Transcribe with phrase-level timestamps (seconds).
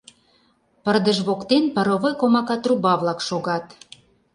[0.83, 3.65] Пырдыж воктен паровой комака труба-влак шогат.